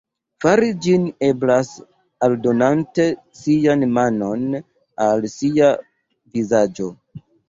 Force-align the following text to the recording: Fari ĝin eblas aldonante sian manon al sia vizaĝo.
Fari 0.43 0.67
ĝin 0.83 1.03
eblas 1.25 1.67
aldonante 2.27 3.05
sian 3.39 3.83
manon 3.97 4.47
al 5.09 5.27
sia 5.35 5.69
vizaĝo. 6.39 6.89